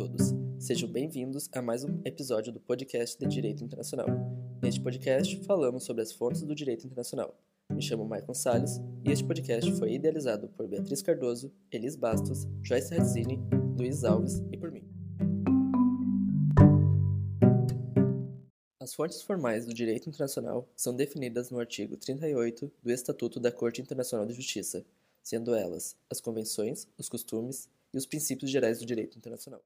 todos. 0.00 0.32
Sejam 0.58 0.88
bem-vindos 0.90 1.50
a 1.52 1.60
mais 1.60 1.84
um 1.84 2.00
episódio 2.06 2.50
do 2.50 2.58
podcast 2.58 3.18
de 3.18 3.26
Direito 3.26 3.62
Internacional. 3.62 4.06
Neste 4.62 4.80
podcast, 4.80 5.36
falamos 5.44 5.84
sobre 5.84 6.00
as 6.00 6.10
fontes 6.10 6.40
do 6.40 6.54
direito 6.54 6.86
internacional. 6.86 7.38
Me 7.70 7.82
chamo 7.82 8.06
Maicon 8.06 8.32
Salles 8.32 8.80
e 9.04 9.10
este 9.10 9.22
podcast 9.22 9.70
foi 9.72 9.92
idealizado 9.92 10.48
por 10.48 10.66
Beatriz 10.66 11.02
Cardoso, 11.02 11.52
Elis 11.70 11.96
Bastos, 11.96 12.48
Joyce 12.62 12.94
Radzini, 12.94 13.38
Luiz 13.76 14.02
Alves 14.02 14.42
e 14.50 14.56
por 14.56 14.72
mim. 14.72 14.88
As 18.80 18.94
fontes 18.94 19.20
formais 19.20 19.66
do 19.66 19.74
direito 19.74 20.08
internacional 20.08 20.66
são 20.74 20.96
definidas 20.96 21.50
no 21.50 21.58
artigo 21.58 21.98
38 21.98 22.72
do 22.82 22.90
Estatuto 22.90 23.38
da 23.38 23.52
Corte 23.52 23.82
Internacional 23.82 24.24
de 24.24 24.32
Justiça, 24.32 24.82
sendo 25.22 25.54
elas 25.54 25.94
as 26.08 26.22
convenções, 26.22 26.88
os 26.96 27.06
costumes 27.06 27.68
e 27.92 27.98
os 27.98 28.06
princípios 28.06 28.50
gerais 28.50 28.78
do 28.78 28.86
direito 28.86 29.18
internacional. 29.18 29.62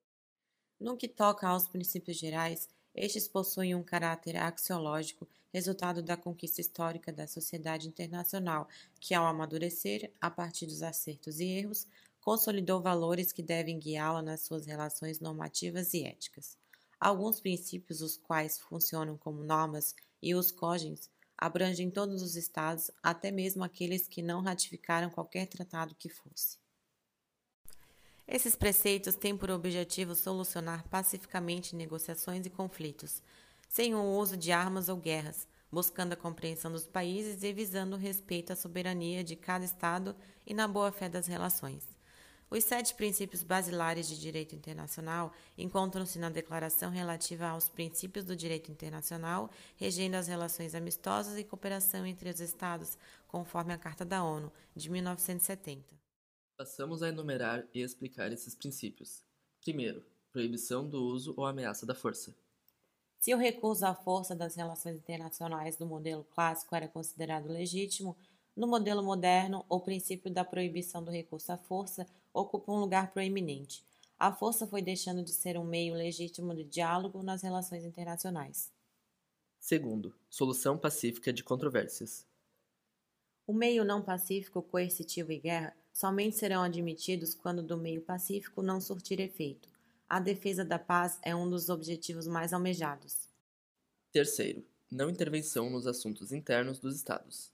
No 0.78 0.96
que 0.96 1.08
toca 1.08 1.48
aos 1.48 1.68
princípios 1.68 2.16
gerais, 2.16 2.68
estes 2.94 3.26
possuem 3.26 3.74
um 3.74 3.82
caráter 3.82 4.36
axiológico, 4.36 5.26
resultado 5.52 6.00
da 6.00 6.16
conquista 6.16 6.60
histórica 6.60 7.12
da 7.12 7.26
sociedade 7.26 7.88
internacional, 7.88 8.68
que, 9.00 9.14
ao 9.14 9.26
amadurecer, 9.26 10.12
a 10.20 10.30
partir 10.30 10.66
dos 10.66 10.82
acertos 10.82 11.40
e 11.40 11.46
erros, 11.46 11.88
consolidou 12.20 12.80
valores 12.80 13.32
que 13.32 13.42
devem 13.42 13.78
guiá-la 13.80 14.22
nas 14.22 14.42
suas 14.42 14.64
relações 14.64 15.18
normativas 15.18 15.92
e 15.92 16.04
éticas. 16.04 16.56
Alguns 17.00 17.40
princípios, 17.40 18.00
os 18.00 18.16
quais 18.16 18.58
funcionam 18.58 19.16
como 19.18 19.42
normas 19.42 19.94
e 20.22 20.34
os 20.34 20.52
cógens, 20.52 21.10
abrangem 21.36 21.90
todos 21.90 22.22
os 22.22 22.36
estados, 22.36 22.90
até 23.02 23.30
mesmo 23.30 23.64
aqueles 23.64 24.06
que 24.06 24.22
não 24.22 24.40
ratificaram 24.40 25.10
qualquer 25.10 25.46
tratado 25.46 25.94
que 25.96 26.08
fosse. 26.08 26.63
Esses 28.26 28.56
preceitos 28.56 29.14
têm 29.14 29.36
por 29.36 29.50
objetivo 29.50 30.14
solucionar 30.14 30.88
pacificamente 30.88 31.76
negociações 31.76 32.46
e 32.46 32.50
conflitos, 32.50 33.22
sem 33.68 33.94
o 33.94 34.02
uso 34.02 34.34
de 34.34 34.50
armas 34.50 34.88
ou 34.88 34.96
guerras, 34.96 35.46
buscando 35.70 36.14
a 36.14 36.16
compreensão 36.16 36.72
dos 36.72 36.86
países 36.86 37.42
e 37.42 37.52
visando 37.52 37.96
o 37.96 37.98
respeito 37.98 38.52
à 38.52 38.56
soberania 38.56 39.22
de 39.22 39.36
cada 39.36 39.64
Estado 39.64 40.16
e 40.46 40.54
na 40.54 40.66
boa-fé 40.66 41.06
das 41.06 41.26
relações. 41.26 41.84
Os 42.48 42.64
sete 42.64 42.94
princípios 42.94 43.42
basilares 43.42 44.06
de 44.08 44.18
direito 44.18 44.54
internacional 44.54 45.32
encontram-se 45.58 46.18
na 46.18 46.30
Declaração 46.30 46.90
relativa 46.90 47.48
aos 47.48 47.68
princípios 47.68 48.24
do 48.24 48.36
direito 48.36 48.70
internacional, 48.70 49.50
regendo 49.76 50.16
as 50.16 50.28
relações 50.28 50.74
amistosas 50.74 51.36
e 51.36 51.44
cooperação 51.44 52.06
entre 52.06 52.30
os 52.30 52.40
Estados, 52.40 52.96
conforme 53.26 53.74
a 53.74 53.78
Carta 53.78 54.04
da 54.04 54.22
ONU, 54.22 54.52
de 54.74 54.88
1970. 54.88 56.03
Passamos 56.56 57.02
a 57.02 57.08
enumerar 57.08 57.66
e 57.74 57.80
explicar 57.80 58.32
esses 58.32 58.54
princípios. 58.54 59.24
Primeiro, 59.60 60.04
proibição 60.30 60.88
do 60.88 61.02
uso 61.02 61.34
ou 61.36 61.44
ameaça 61.44 61.84
da 61.84 61.96
força. 61.96 62.32
Se 63.18 63.34
o 63.34 63.38
recurso 63.38 63.84
à 63.84 63.92
força 63.92 64.36
das 64.36 64.54
relações 64.54 64.96
internacionais 64.96 65.76
do 65.76 65.84
modelo 65.84 66.22
clássico 66.22 66.76
era 66.76 66.86
considerado 66.86 67.48
legítimo, 67.48 68.16
no 68.56 68.68
modelo 68.68 69.02
moderno, 69.02 69.64
o 69.68 69.80
princípio 69.80 70.30
da 70.30 70.44
proibição 70.44 71.02
do 71.02 71.10
recurso 71.10 71.50
à 71.50 71.56
força 71.56 72.06
ocupa 72.32 72.70
um 72.70 72.78
lugar 72.78 73.10
proeminente. 73.12 73.82
A 74.16 74.32
força 74.32 74.64
foi 74.64 74.80
deixando 74.80 75.24
de 75.24 75.32
ser 75.32 75.58
um 75.58 75.64
meio 75.64 75.94
legítimo 75.94 76.54
de 76.54 76.62
diálogo 76.62 77.20
nas 77.20 77.42
relações 77.42 77.84
internacionais. 77.84 78.70
Segundo, 79.58 80.14
solução 80.30 80.78
pacífica 80.78 81.32
de 81.32 81.42
controvérsias. 81.42 82.24
O 83.44 83.52
meio 83.52 83.84
não 83.84 84.00
pacífico, 84.00 84.62
coercitivo 84.62 85.32
e 85.32 85.40
guerra 85.40 85.76
somente 85.94 86.36
serão 86.36 86.62
admitidos 86.62 87.34
quando 87.34 87.62
do 87.62 87.78
meio 87.78 88.02
pacífico 88.02 88.60
não 88.60 88.80
surtir 88.80 89.20
efeito. 89.20 89.68
A 90.08 90.18
defesa 90.18 90.64
da 90.64 90.78
paz 90.78 91.20
é 91.22 91.34
um 91.34 91.48
dos 91.48 91.68
objetivos 91.68 92.26
mais 92.26 92.52
almejados. 92.52 93.28
Terceiro, 94.10 94.66
não 94.90 95.08
intervenção 95.08 95.70
nos 95.70 95.86
assuntos 95.86 96.32
internos 96.32 96.80
dos 96.80 96.96
Estados. 96.96 97.52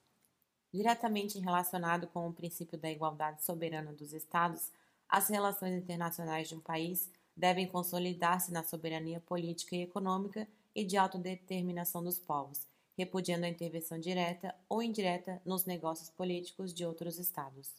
Diretamente 0.72 1.38
relacionado 1.38 2.06
com 2.06 2.26
o 2.26 2.32
princípio 2.32 2.78
da 2.78 2.90
igualdade 2.90 3.44
soberana 3.44 3.92
dos 3.92 4.14
Estados, 4.14 4.72
as 5.06 5.28
relações 5.28 5.74
internacionais 5.74 6.48
de 6.48 6.54
um 6.54 6.60
país 6.60 7.10
devem 7.36 7.66
consolidar-se 7.66 8.52
na 8.52 8.62
soberania 8.62 9.20
política 9.20 9.76
e 9.76 9.82
econômica 9.82 10.48
e 10.74 10.84
de 10.84 10.96
autodeterminação 10.96 12.02
dos 12.02 12.18
povos, 12.18 12.66
repudiando 12.96 13.44
a 13.44 13.48
intervenção 13.48 13.98
direta 13.98 14.54
ou 14.68 14.82
indireta 14.82 15.42
nos 15.44 15.66
negócios 15.66 16.08
políticos 16.10 16.72
de 16.72 16.86
outros 16.86 17.18
Estados. 17.18 17.74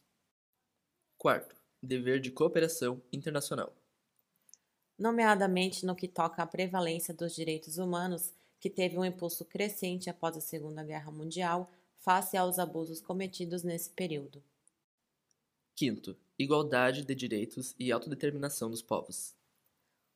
Quarto, 1.21 1.55
dever 1.83 2.19
de 2.19 2.31
cooperação 2.31 2.99
internacional. 3.13 3.71
Nomeadamente 4.97 5.85
no 5.85 5.95
que 5.95 6.07
toca 6.07 6.41
à 6.41 6.47
prevalência 6.47 7.13
dos 7.13 7.35
direitos 7.35 7.77
humanos, 7.77 8.33
que 8.59 8.71
teve 8.71 8.97
um 8.97 9.05
impulso 9.05 9.45
crescente 9.45 10.09
após 10.09 10.35
a 10.35 10.41
Segunda 10.41 10.83
Guerra 10.83 11.11
Mundial, 11.11 11.69
face 11.99 12.35
aos 12.35 12.57
abusos 12.57 12.99
cometidos 12.99 13.61
nesse 13.61 13.91
período. 13.91 14.43
Quinto, 15.75 16.17
igualdade 16.39 17.05
de 17.05 17.13
direitos 17.13 17.75
e 17.77 17.91
autodeterminação 17.91 18.71
dos 18.71 18.81
povos. 18.81 19.35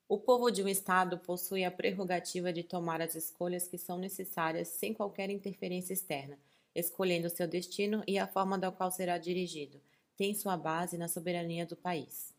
O 0.10 0.18
povo 0.18 0.50
de 0.50 0.64
um 0.64 0.68
Estado 0.68 1.20
possui 1.20 1.64
a 1.64 1.70
prerrogativa 1.70 2.52
de 2.52 2.64
tomar 2.64 3.00
as 3.00 3.14
escolhas 3.14 3.68
que 3.68 3.78
são 3.78 4.00
necessárias 4.00 4.70
sem 4.70 4.92
qualquer 4.92 5.30
interferência 5.30 5.94
externa, 5.94 6.40
escolhendo 6.74 7.30
seu 7.30 7.48
destino 7.48 8.04
e 8.08 8.18
a 8.18 8.26
forma 8.26 8.58
da 8.58 8.72
qual 8.72 8.90
será 8.90 9.20
dirigido, 9.20 9.80
tem 10.18 10.34
sua 10.34 10.56
base 10.58 10.98
na 10.98 11.08
soberania 11.08 11.66
do 11.66 11.76
país. 11.76 12.34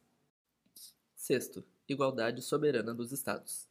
Sexto, 1.14 1.64
igualdade 1.88 2.42
soberana 2.42 2.94
dos 2.94 3.12
Estados. 3.12 3.66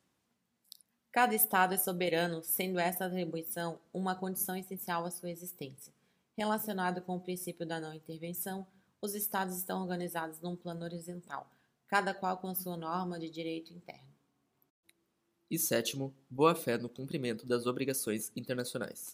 Cada 1.11 1.33
Estado 1.33 1.73
é 1.73 1.77
soberano, 1.77 2.43
sendo 2.43 2.77
essa 2.77 3.05
atribuição 3.05 3.79
uma 3.93 4.15
condição 4.15 4.55
essencial 4.55 5.05
à 5.05 5.11
sua 5.11 5.29
existência. 5.29 5.93
Relacionado 6.37 7.01
com 7.01 7.15
o 7.15 7.21
princípio 7.21 7.65
da 7.65 7.79
não 7.79 7.93
intervenção, 7.93 8.67
os 9.01 9.15
Estados 9.15 9.55
estão 9.55 9.81
organizados 9.81 10.41
num 10.41 10.55
plano 10.55 10.83
horizontal, 10.83 11.49
cada 11.87 12.13
qual 12.13 12.37
com 12.37 12.53
sua 12.53 12.75
norma 12.75 13.17
de 13.17 13.29
direito 13.29 13.71
interno. 13.71 14.13
E 15.49 15.57
sétimo, 15.57 16.13
boa-fé 16.29 16.77
no 16.77 16.89
cumprimento 16.89 17.45
das 17.45 17.65
obrigações 17.65 18.31
internacionais. 18.35 19.13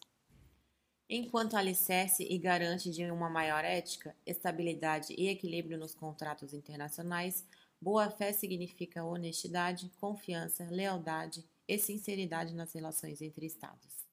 Enquanto 1.13 1.57
alicerce 1.57 2.23
e 2.23 2.37
garante 2.37 2.89
de 2.89 3.03
uma 3.11 3.29
maior 3.29 3.65
ética, 3.65 4.15
estabilidade 4.25 5.13
e 5.17 5.27
equilíbrio 5.27 5.77
nos 5.77 5.93
contratos 5.93 6.53
internacionais, 6.53 7.45
boa-fé 7.81 8.31
significa 8.31 9.03
honestidade, 9.03 9.91
confiança, 9.99 10.65
lealdade 10.71 11.43
e 11.67 11.77
sinceridade 11.77 12.55
nas 12.55 12.71
relações 12.71 13.21
entre 13.21 13.45
Estados. 13.45 14.07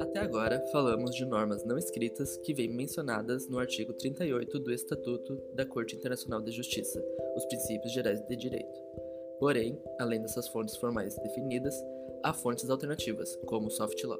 Até 0.00 0.18
agora, 0.18 0.66
falamos 0.72 1.14
de 1.14 1.24
normas 1.24 1.64
não 1.64 1.78
escritas 1.78 2.38
que 2.38 2.52
vêm 2.52 2.74
mencionadas 2.74 3.46
no 3.46 3.60
artigo 3.60 3.92
38 3.92 4.58
do 4.58 4.72
Estatuto 4.72 5.36
da 5.54 5.64
Corte 5.64 5.94
Internacional 5.94 6.42
de 6.42 6.50
Justiça, 6.50 7.00
os 7.36 7.44
princípios 7.44 7.92
gerais 7.92 8.20
de 8.22 8.34
direito. 8.34 8.80
Porém, 9.38 9.80
além 10.00 10.20
dessas 10.20 10.48
fontes 10.48 10.76
formais 10.76 11.16
definidas, 11.18 11.80
há 12.22 12.32
fontes 12.32 12.68
alternativas, 12.68 13.36
como 13.46 13.68
o 13.68 13.70
soft 13.70 14.02
law. 14.04 14.18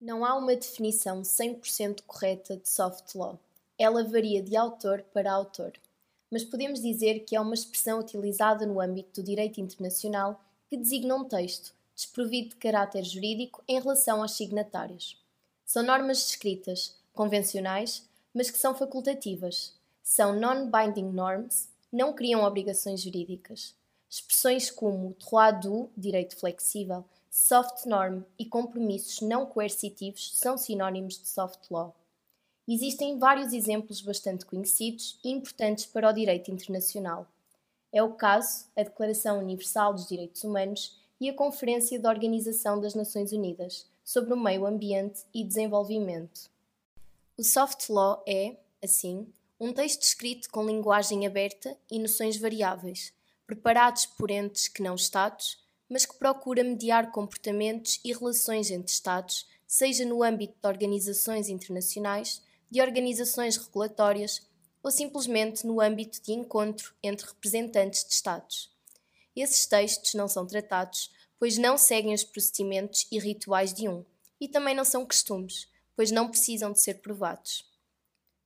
Não 0.00 0.24
há 0.24 0.36
uma 0.36 0.56
definição 0.56 1.22
100% 1.22 2.02
correta 2.06 2.56
de 2.56 2.68
soft 2.68 3.14
law. 3.14 3.38
Ela 3.78 4.04
varia 4.04 4.42
de 4.42 4.56
autor 4.56 5.04
para 5.12 5.32
autor. 5.32 5.72
Mas 6.30 6.44
podemos 6.44 6.80
dizer 6.80 7.20
que 7.20 7.34
é 7.34 7.40
uma 7.40 7.54
expressão 7.54 7.98
utilizada 7.98 8.64
no 8.64 8.80
âmbito 8.80 9.20
do 9.20 9.26
direito 9.26 9.60
internacional 9.60 10.40
que 10.68 10.76
designa 10.76 11.16
um 11.16 11.24
texto, 11.24 11.74
desprovido 11.94 12.50
de 12.50 12.56
caráter 12.56 13.04
jurídico 13.04 13.62
em 13.66 13.80
relação 13.80 14.22
aos 14.22 14.32
signatários. 14.32 15.20
São 15.66 15.82
normas 15.82 16.28
escritas, 16.28 16.96
convencionais, 17.12 18.08
mas 18.32 18.50
que 18.50 18.58
são 18.58 18.74
facultativas. 18.74 19.74
São 20.02 20.38
non-binding 20.38 21.10
norms, 21.10 21.68
não 21.92 22.12
criam 22.12 22.42
obrigações 22.42 23.02
jurídicas. 23.02 23.74
Expressões 24.10 24.72
como 24.72 25.14
droit 25.20 25.62
du, 25.62 25.88
direito 25.96 26.36
flexível, 26.36 27.04
soft 27.30 27.86
norm 27.86 28.22
e 28.36 28.44
compromissos 28.44 29.20
não 29.20 29.46
coercitivos 29.46 30.36
são 30.36 30.58
sinónimos 30.58 31.16
de 31.16 31.28
soft 31.28 31.70
law. 31.70 31.94
Existem 32.66 33.18
vários 33.18 33.52
exemplos 33.52 34.00
bastante 34.00 34.44
conhecidos 34.44 35.18
e 35.24 35.30
importantes 35.30 35.86
para 35.86 36.10
o 36.10 36.12
direito 36.12 36.50
internacional. 36.50 37.26
É 37.92 38.02
o 38.02 38.14
caso 38.14 38.66
a 38.76 38.82
Declaração 38.82 39.38
Universal 39.38 39.94
dos 39.94 40.08
Direitos 40.08 40.42
Humanos 40.42 41.00
e 41.20 41.28
a 41.28 41.34
Conferência 41.34 41.98
da 41.98 42.10
Organização 42.10 42.80
das 42.80 42.94
Nações 42.94 43.30
Unidas 43.30 43.86
sobre 44.04 44.34
o 44.34 44.36
Meio 44.36 44.66
Ambiente 44.66 45.22
e 45.32 45.44
Desenvolvimento. 45.44 46.50
O 47.36 47.44
soft 47.44 47.88
law 47.88 48.22
é, 48.26 48.56
assim, 48.82 49.32
um 49.58 49.72
texto 49.72 50.02
escrito 50.02 50.50
com 50.50 50.64
linguagem 50.64 51.26
aberta 51.26 51.76
e 51.90 51.98
noções 51.98 52.36
variáveis, 52.36 53.12
preparados 53.50 54.06
por 54.06 54.30
entes 54.30 54.68
que 54.68 54.80
não 54.80 54.94
Estados, 54.94 55.58
mas 55.88 56.06
que 56.06 56.16
procura 56.16 56.62
mediar 56.62 57.10
comportamentos 57.10 57.98
e 58.04 58.12
relações 58.12 58.70
entre 58.70 58.92
Estados, 58.92 59.44
seja 59.66 60.04
no 60.04 60.22
âmbito 60.22 60.54
de 60.62 60.68
organizações 60.68 61.48
internacionais, 61.48 62.40
de 62.70 62.80
organizações 62.80 63.56
regulatórias 63.56 64.40
ou 64.80 64.90
simplesmente 64.92 65.66
no 65.66 65.80
âmbito 65.80 66.22
de 66.22 66.32
encontro 66.32 66.94
entre 67.02 67.26
representantes 67.26 68.04
de 68.04 68.12
Estados. 68.12 68.70
Esses 69.34 69.66
textos 69.66 70.14
não 70.14 70.28
são 70.28 70.46
tratados, 70.46 71.10
pois 71.36 71.58
não 71.58 71.76
seguem 71.76 72.14
os 72.14 72.22
procedimentos 72.22 73.08
e 73.10 73.18
rituais 73.18 73.74
de 73.74 73.88
um, 73.88 74.04
e 74.40 74.46
também 74.46 74.76
não 74.76 74.84
são 74.84 75.04
costumes, 75.04 75.66
pois 75.96 76.12
não 76.12 76.28
precisam 76.28 76.70
de 76.70 76.80
ser 76.80 77.00
provados. 77.00 77.64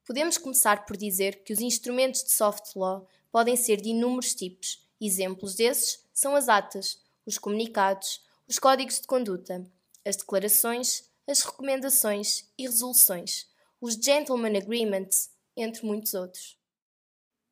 Podemos 0.06 0.38
começar 0.38 0.86
por 0.86 0.96
dizer 0.96 1.44
que 1.44 1.52
os 1.52 1.60
instrumentos 1.60 2.24
de 2.24 2.32
soft 2.32 2.74
law 2.74 3.06
podem 3.30 3.54
ser 3.54 3.80
de 3.80 3.90
inúmeros 3.90 4.34
tipos. 4.34 4.83
Exemplos 5.06 5.54
desses 5.54 6.02
são 6.14 6.34
as 6.34 6.48
atas, 6.48 6.98
os 7.26 7.36
comunicados, 7.36 8.24
os 8.48 8.58
códigos 8.58 9.02
de 9.02 9.06
conduta, 9.06 9.62
as 10.02 10.16
declarações, 10.16 11.10
as 11.28 11.42
recomendações 11.42 12.50
e 12.56 12.62
resoluções, 12.62 13.46
os 13.82 13.96
Gentleman 13.96 14.56
Agreements, 14.56 15.30
entre 15.54 15.84
muitos 15.84 16.14
outros. 16.14 16.58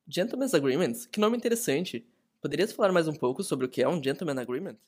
Gentleman's 0.09 0.55
Agreements? 0.55 1.05
Que 1.05 1.21
nome 1.21 1.37
interessante! 1.37 2.09
Poderias 2.41 2.73
falar 2.73 2.91
mais 2.91 3.07
um 3.07 3.15
pouco 3.15 3.45
sobre 3.45 3.67
o 3.67 3.69
que 3.69 3.83
é 3.83 3.89
um 3.89 4.03
Gentleman 4.03 4.41
Agreement? 4.41 4.79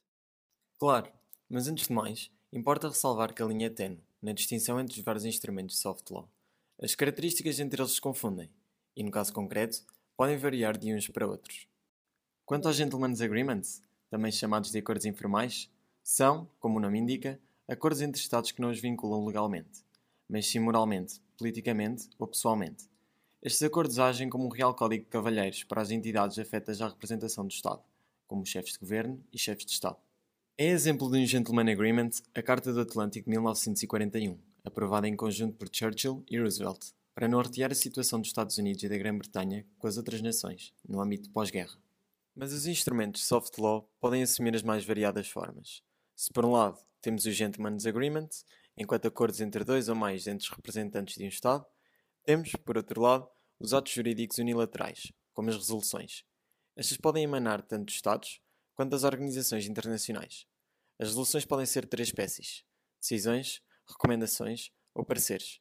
Claro, 0.78 1.12
mas 1.50 1.68
antes 1.68 1.88
de 1.88 1.92
mais, 1.92 2.30
importa 2.50 2.88
ressalvar 2.88 3.34
que 3.34 3.42
a 3.42 3.46
linha 3.46 3.66
é 3.66 3.70
tenue 3.70 4.02
na 4.22 4.32
distinção 4.32 4.80
entre 4.80 4.98
os 4.98 5.04
vários 5.04 5.26
instrumentos 5.26 5.76
de 5.76 5.82
soft 5.82 6.08
law. 6.10 6.26
As 6.80 6.94
características 6.94 7.60
entre 7.60 7.82
eles 7.82 7.92
se 7.92 8.00
confundem, 8.00 8.50
e 8.96 9.02
no 9.02 9.10
caso 9.10 9.34
concreto, 9.34 9.84
podem 10.16 10.38
variar 10.38 10.78
de 10.78 10.94
uns 10.94 11.08
para 11.08 11.28
outros. 11.28 11.68
Quanto 12.46 12.68
aos 12.68 12.76
Gentleman's 12.76 13.22
Agreements, 13.22 13.82
também 14.10 14.30
chamados 14.30 14.70
de 14.70 14.78
acordos 14.78 15.06
informais, 15.06 15.70
são, 16.02 16.46
como 16.60 16.76
o 16.76 16.80
nome 16.80 16.98
indica, 16.98 17.40
acordos 17.66 18.02
entre 18.02 18.20
Estados 18.20 18.52
que 18.52 18.60
não 18.60 18.70
os 18.70 18.78
vinculam 18.78 19.24
legalmente, 19.24 19.82
mas 20.28 20.46
sim 20.46 20.58
moralmente, 20.58 21.22
politicamente 21.38 22.10
ou 22.18 22.26
pessoalmente. 22.26 22.84
Estes 23.42 23.62
acordos 23.62 23.98
agem 23.98 24.28
como 24.28 24.44
um 24.44 24.50
real 24.50 24.74
código 24.74 25.04
de 25.04 25.10
cavalheiros 25.10 25.64
para 25.64 25.80
as 25.80 25.90
entidades 25.90 26.38
afetas 26.38 26.82
à 26.82 26.88
representação 26.88 27.46
do 27.46 27.50
Estado, 27.50 27.82
como 28.26 28.44
chefes 28.44 28.74
de 28.74 28.78
governo 28.78 29.24
e 29.32 29.38
chefes 29.38 29.64
de 29.64 29.72
Estado. 29.72 29.96
É 30.58 30.66
exemplo 30.66 31.10
de 31.10 31.18
um 31.18 31.26
Gentleman 31.26 31.72
Agreement 31.72 32.10
a 32.34 32.42
Carta 32.42 32.74
do 32.74 32.80
Atlântico 32.80 33.24
de 33.24 33.30
1941, 33.30 34.38
aprovada 34.62 35.08
em 35.08 35.16
conjunto 35.16 35.56
por 35.56 35.70
Churchill 35.72 36.22
e 36.30 36.38
Roosevelt, 36.38 36.92
para 37.14 37.26
nortear 37.26 37.72
a 37.72 37.74
situação 37.74 38.20
dos 38.20 38.28
Estados 38.28 38.58
Unidos 38.58 38.82
e 38.82 38.88
da 38.88 38.98
Grã-Bretanha 38.98 39.64
com 39.78 39.86
as 39.86 39.96
outras 39.96 40.20
nações, 40.20 40.74
no 40.86 41.00
âmbito 41.00 41.30
pós-guerra. 41.30 41.83
Mas 42.34 42.52
os 42.52 42.66
instrumentos 42.66 43.24
soft 43.24 43.58
law 43.58 43.88
podem 44.00 44.22
assumir 44.22 44.54
as 44.54 44.62
mais 44.62 44.84
variadas 44.84 45.28
formas. 45.28 45.82
Se 46.16 46.32
por 46.32 46.44
um 46.44 46.50
lado 46.50 46.78
temos 47.00 47.26
o 47.26 47.30
Gentleman's 47.30 47.86
Agreement, 47.86 48.28
enquanto 48.76 49.06
acordos 49.06 49.40
entre 49.40 49.62
dois 49.62 49.88
ou 49.88 49.94
mais 49.94 50.26
entre 50.26 50.44
os 50.44 50.50
representantes 50.50 51.16
de 51.16 51.24
um 51.24 51.28
Estado, 51.28 51.64
temos, 52.24 52.50
por 52.64 52.76
outro 52.76 53.00
lado, 53.00 53.28
os 53.60 53.72
atos 53.72 53.92
jurídicos 53.92 54.38
unilaterais, 54.38 55.12
como 55.32 55.48
as 55.48 55.56
resoluções. 55.56 56.24
Estas 56.76 56.96
podem 56.96 57.22
emanar 57.22 57.62
tanto 57.62 57.86
dos 57.86 57.94
Estados 57.94 58.40
quanto 58.74 58.90
das 58.90 59.04
organizações 59.04 59.66
internacionais. 59.66 60.46
As 60.98 61.08
resoluções 61.08 61.44
podem 61.44 61.66
ser 61.66 61.82
de 61.82 61.90
três 61.90 62.08
espécies: 62.08 62.64
decisões, 63.00 63.62
recomendações 63.86 64.72
ou 64.94 65.04
pareceres. 65.04 65.60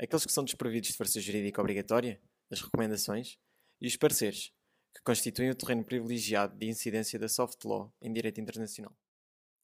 Aqueles 0.00 0.26
que 0.26 0.32
são 0.32 0.42
desprovidos 0.42 0.90
de 0.90 0.96
força 0.96 1.20
jurídica 1.20 1.60
obrigatória, 1.60 2.20
as 2.50 2.60
recomendações, 2.60 3.38
e 3.80 3.86
os 3.86 3.96
pareceres, 3.96 4.52
que 4.94 5.02
constituem 5.02 5.50
o 5.50 5.54
terreno 5.54 5.84
privilegiado 5.84 6.56
de 6.56 6.66
incidência 6.66 7.18
da 7.18 7.28
soft 7.28 7.64
law 7.64 7.92
em 8.00 8.12
direito 8.12 8.40
internacional. 8.40 8.96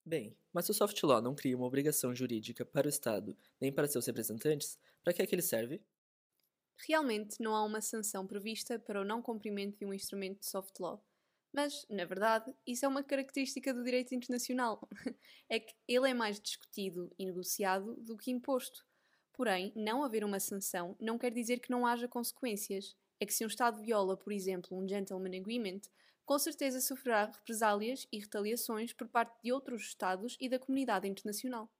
Bem, 0.05 0.37
mas 0.53 0.65
se 0.65 0.71
o 0.71 0.75
soft 0.75 1.03
law 1.03 1.21
não 1.21 1.35
cria 1.35 1.57
uma 1.57 1.67
obrigação 1.67 2.15
jurídica 2.15 2.65
para 2.65 2.87
o 2.87 2.89
Estado 2.89 3.37
nem 3.61 3.73
para 3.73 3.87
seus 3.87 4.07
representantes, 4.07 4.79
para 5.05 5.13
que 5.13 5.21
é 5.21 5.27
que 5.27 5.35
ele 5.35 5.43
serve? 5.43 5.83
Realmente 6.87 7.43
não 7.43 7.55
há 7.55 7.65
uma 7.65 7.81
sanção 7.81 8.27
prevista 8.27 8.79
para 8.79 9.01
o 9.01 9.05
não 9.05 9.21
cumprimento 9.21 9.79
de 9.79 9.85
um 9.85 9.93
instrumento 9.93 10.41
de 10.41 10.47
soft 10.47 10.79
law. 10.79 11.05
Mas, 11.53 11.87
na 11.89 12.05
verdade, 12.05 12.55
isso 12.67 12.85
é 12.85 12.89
uma 12.89 13.03
característica 13.03 13.73
do 13.73 13.83
direito 13.83 14.15
internacional. 14.15 14.89
é 15.49 15.59
que 15.59 15.75
ele 15.87 16.11
é 16.11 16.15
mais 16.15 16.41
discutido 16.41 17.13
e 17.19 17.27
negociado 17.27 17.97
do 17.97 18.17
que 18.17 18.31
imposto. 18.31 18.87
Porém, 19.33 19.73
não 19.75 20.03
haver 20.03 20.25
uma 20.25 20.41
sanção 20.41 20.97
não 21.01 21.19
quer 21.19 21.33
dizer 21.33 21.61
que 21.61 21.71
não 21.71 21.87
haja 21.87 22.09
consequências. 22.09 22.97
É 23.21 23.27
que 23.27 23.35
se 23.35 23.45
um 23.45 23.49
Estado 23.49 23.81
viola, 23.81 24.17
por 24.17 24.33
exemplo, 24.33 24.77
um 24.77 24.89
Gentleman 24.89 25.37
Agreement, 25.39 25.81
com 26.25 26.39
certeza 26.39 26.81
sofrerá 26.81 27.25
represálias 27.25 28.07
e 28.13 28.19
retaliações 28.19 28.93
por 28.93 29.09
parte 29.09 29.43
de 29.43 29.53
outros 29.53 29.83
Estados 29.83 30.37
e 30.39 30.49
da 30.49 30.59
comunidade 30.59 31.09
internacional. 31.09 31.71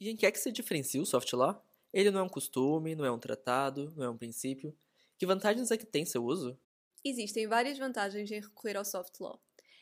E 0.00 0.08
em 0.08 0.16
que 0.16 0.26
é 0.26 0.32
que 0.32 0.38
se 0.38 0.50
diferencia 0.50 1.00
o 1.00 1.06
soft 1.06 1.32
law? 1.34 1.64
Ele 1.92 2.10
não 2.10 2.20
é 2.20 2.22
um 2.22 2.28
costume, 2.28 2.94
não 2.94 3.04
é 3.04 3.10
um 3.12 3.18
tratado, 3.18 3.92
não 3.94 4.04
é 4.04 4.10
um 4.10 4.16
princípio. 4.16 4.76
Que 5.18 5.26
vantagens 5.26 5.70
é 5.70 5.76
que 5.76 5.86
tem 5.86 6.04
seu 6.04 6.24
uso? 6.24 6.58
Existem 7.04 7.46
várias 7.46 7.78
vantagens 7.78 8.30
em 8.30 8.40
recorrer 8.40 8.76
ao 8.76 8.84
soft 8.84 9.20
law. 9.20 9.40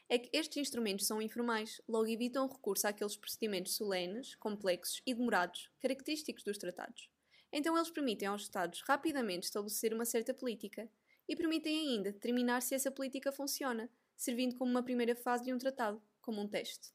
É 0.08 0.18
que 0.18 0.28
estes 0.36 0.56
instrumentos 0.56 1.06
são 1.06 1.22
informais, 1.22 1.80
logo 1.88 2.08
evitam 2.08 2.44
o 2.44 2.52
recurso 2.52 2.88
àqueles 2.88 3.16
procedimentos 3.16 3.76
solenes, 3.76 4.34
complexos 4.34 5.00
e 5.06 5.14
demorados, 5.14 5.70
característicos 5.78 6.42
dos 6.42 6.58
tratados. 6.58 7.08
Então 7.52 7.76
eles 7.76 7.90
permitem 7.90 8.28
aos 8.28 8.42
Estados 8.42 8.82
rapidamente 8.82 9.44
estabelecer 9.44 9.92
uma 9.92 10.04
certa 10.04 10.32
política 10.32 10.88
e 11.28 11.36
permitem 11.36 11.78
ainda 11.78 12.12
determinar 12.12 12.60
se 12.60 12.74
essa 12.74 12.90
política 12.90 13.32
funciona, 13.32 13.90
servindo 14.16 14.56
como 14.56 14.70
uma 14.70 14.82
primeira 14.82 15.14
fase 15.16 15.44
de 15.44 15.54
um 15.54 15.58
tratado, 15.58 16.02
como 16.20 16.40
um 16.40 16.48
teste. 16.48 16.92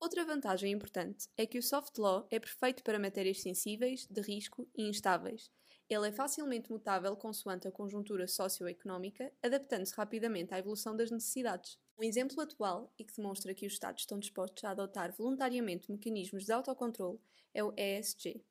Outra 0.00 0.24
vantagem 0.24 0.72
importante 0.72 1.28
é 1.36 1.46
que 1.46 1.58
o 1.58 1.62
soft 1.62 1.96
law 1.98 2.26
é 2.28 2.40
perfeito 2.40 2.82
para 2.82 2.98
matérias 2.98 3.40
sensíveis, 3.40 4.06
de 4.10 4.20
risco 4.20 4.68
e 4.76 4.82
instáveis. 4.88 5.48
Ele 5.88 6.08
é 6.08 6.12
facilmente 6.12 6.72
mutável 6.72 7.14
consoante 7.16 7.68
a 7.68 7.70
conjuntura 7.70 8.26
socioeconómica, 8.26 9.32
adaptando-se 9.42 9.94
rapidamente 9.94 10.54
à 10.54 10.58
evolução 10.58 10.96
das 10.96 11.10
necessidades. 11.10 11.78
Um 11.98 12.02
exemplo 12.02 12.40
atual 12.40 12.92
e 12.98 13.04
que 13.04 13.14
demonstra 13.14 13.54
que 13.54 13.66
os 13.66 13.74
Estados 13.74 14.02
estão 14.02 14.18
dispostos 14.18 14.64
a 14.64 14.70
adotar 14.70 15.12
voluntariamente 15.12 15.90
mecanismos 15.92 16.46
de 16.46 16.52
autocontrole 16.52 17.20
é 17.54 17.62
o 17.62 17.72
ESG. 17.76 18.42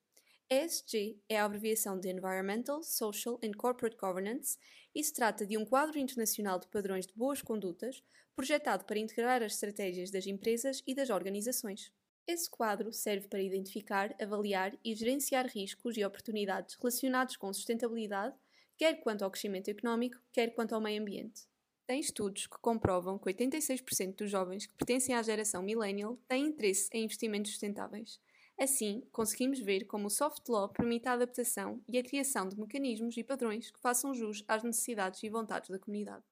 ESG 0.54 1.18
é 1.30 1.40
a 1.40 1.46
abreviação 1.46 1.98
de 1.98 2.10
Environmental, 2.10 2.84
Social 2.84 3.40
and 3.42 3.54
Corporate 3.54 3.96
Governance 3.96 4.58
e 4.94 5.02
se 5.02 5.14
trata 5.14 5.48
de 5.48 5.58
um 5.58 5.64
quadro 5.64 5.98
internacional 5.98 6.60
de 6.60 6.68
padrões 6.68 7.08
de 7.08 7.14
boas 7.14 7.42
condutas 7.42 8.04
projetado 8.36 8.84
para 8.84 9.00
integrar 9.00 9.42
as 9.42 9.54
estratégias 9.54 10.12
das 10.12 10.28
empresas 10.28 10.84
e 10.86 10.94
das 10.94 11.10
organizações. 11.10 11.90
Esse 12.28 12.50
quadro 12.50 12.92
serve 12.92 13.30
para 13.30 13.42
identificar, 13.42 14.14
avaliar 14.22 14.78
e 14.84 14.94
gerenciar 14.94 15.48
riscos 15.48 15.96
e 15.96 16.04
oportunidades 16.04 16.76
relacionados 16.76 17.38
com 17.38 17.54
sustentabilidade, 17.54 18.36
quer 18.78 18.96
quanto 18.96 19.24
ao 19.24 19.32
crescimento 19.32 19.70
económico, 19.70 20.20
quer 20.34 20.54
quanto 20.54 20.76
ao 20.76 20.82
meio 20.82 21.02
ambiente. 21.02 21.48
Tem 21.88 22.02
estudos 22.02 22.48
que 22.48 22.58
comprovam 22.60 23.18
que 23.18 23.34
86% 23.34 24.18
dos 24.18 24.30
jovens 24.30 24.66
que 24.66 24.76
pertencem 24.76 25.16
à 25.16 25.22
geração 25.22 25.64
millennial 25.64 26.20
têm 26.28 26.48
interesse 26.48 26.90
em 26.92 27.06
investimentos 27.06 27.52
sustentáveis. 27.52 28.20
Assim, 28.62 29.02
conseguimos 29.12 29.60
ver 29.60 29.86
como 29.86 30.06
o 30.06 30.10
soft 30.12 30.48
law 30.48 30.70
permite 30.70 31.10
a 31.10 31.14
adaptação 31.14 31.82
e 31.90 31.98
a 31.98 32.04
criação 32.04 32.48
de 32.48 32.60
mecanismos 32.60 33.18
e 33.18 33.24
padrões 33.24 33.72
que 33.72 33.80
façam 33.80 34.14
jus 34.14 34.44
às 34.48 34.62
necessidades 34.62 35.24
e 35.24 35.30
vontades 35.30 35.72
da 35.72 35.80
comunidade. 35.80 36.24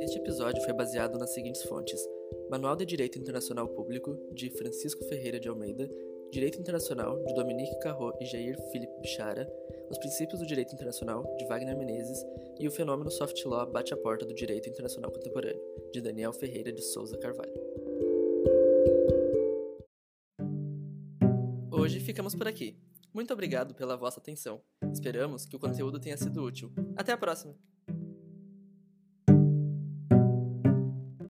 Este 0.00 0.16
episódio 0.16 0.62
foi 0.62 0.72
baseado 0.72 1.18
nas 1.18 1.34
seguintes 1.34 1.62
fontes: 1.64 2.00
Manual 2.50 2.76
de 2.76 2.86
Direito 2.86 3.18
Internacional 3.18 3.68
Público, 3.68 4.16
de 4.32 4.48
Francisco 4.56 5.04
Ferreira 5.04 5.38
de 5.38 5.50
Almeida, 5.50 5.86
Direito 6.32 6.60
Internacional, 6.60 7.20
de 7.24 7.34
Dominique 7.34 7.76
Carro 7.80 8.16
e 8.20 8.24
Jair 8.24 8.56
Philippe 8.70 9.00
Bichara, 9.00 9.50
Os 9.90 9.98
Princípios 9.98 10.38
do 10.38 10.46
Direito 10.46 10.72
Internacional, 10.72 11.24
de 11.36 11.44
Wagner 11.46 11.76
Menezes, 11.76 12.24
e 12.58 12.68
O 12.68 12.70
Fenômeno 12.70 13.10
Soft 13.10 13.44
Law 13.44 13.70
Bate 13.70 13.92
a 13.92 13.96
Porta 13.96 14.24
do 14.24 14.32
Direito 14.32 14.68
Internacional 14.68 15.10
Contemporâneo, 15.10 15.60
de 15.92 16.00
Daniel 16.00 16.32
Ferreira 16.32 16.72
de 16.72 16.82
Souza 16.82 17.18
Carvalho. 17.18 17.52
Hoje 21.72 21.98
ficamos 21.98 22.36
por 22.36 22.46
aqui. 22.46 22.78
Muito 23.12 23.32
obrigado 23.32 23.74
pela 23.74 23.96
vossa 23.96 24.20
atenção. 24.20 24.62
Esperamos 24.92 25.44
que 25.44 25.56
o 25.56 25.58
conteúdo 25.58 25.98
tenha 25.98 26.16
sido 26.16 26.44
útil. 26.44 26.72
Até 26.96 27.10
a 27.10 27.18
próxima! 27.18 27.56